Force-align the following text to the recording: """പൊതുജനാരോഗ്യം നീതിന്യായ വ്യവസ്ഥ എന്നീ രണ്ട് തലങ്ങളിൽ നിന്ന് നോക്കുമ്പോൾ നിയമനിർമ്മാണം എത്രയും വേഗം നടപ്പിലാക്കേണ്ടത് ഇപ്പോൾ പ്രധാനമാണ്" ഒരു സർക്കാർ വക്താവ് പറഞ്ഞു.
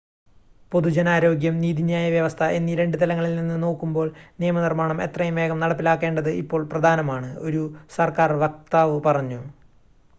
"""പൊതുജനാരോഗ്യം 0.71 1.55
നീതിന്യായ 1.61 2.05
വ്യവസ്ഥ 2.09 2.43
എന്നീ 2.53 2.75
രണ്ട് 2.75 2.97
തലങ്ങളിൽ 3.01 3.33
നിന്ന് 3.35 3.63
നോക്കുമ്പോൾ 3.63 4.07
നിയമനിർമ്മാണം 4.39 5.01
എത്രയും 5.03 5.35
വേഗം 5.35 5.59
നടപ്പിലാക്കേണ്ടത് 5.59 6.29
ഇപ്പോൾ 6.35 6.63
പ്രധാനമാണ്" 6.65 7.29
ഒരു 7.41 7.61
സർക്കാർ 7.97 8.31
വക്താവ് 8.43 8.97
പറഞ്ഞു. 9.05 9.41